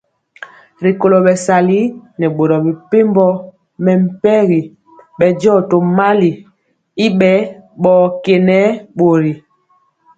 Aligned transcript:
Rikolo 0.85 1.17
bɛsali 1.25 1.79
nɛ 2.19 2.25
boro 2.37 2.55
mepempɔ 2.65 3.27
mɛmpegi 3.83 4.61
bɛndiɔ 5.17 5.55
tomali 5.69 6.31
y 7.05 7.07
bɛ 7.19 7.31
bɔkenɛ 7.81 8.59
bori. 8.97 9.33